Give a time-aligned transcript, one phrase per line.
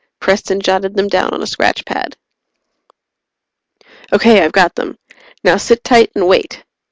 [0.19, 2.17] Preston jotted them down on a scratch pad.
[4.11, 4.97] "Okay, I've got them.
[5.43, 6.63] Now sit tight and wait."